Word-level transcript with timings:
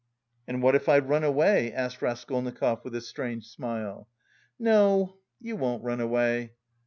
"And 0.47 0.63
what 0.63 0.73
if 0.73 0.89
I 0.89 0.97
run 0.97 1.23
away?" 1.23 1.71
asked 1.71 2.01
Raskolnikov 2.01 2.83
with 2.83 2.95
a 2.95 3.01
strange 3.01 3.45
smile. 3.47 4.09
"No, 4.57 5.19
you 5.39 5.55
won't 5.55 5.83
run 5.83 6.01
away. 6.01 6.53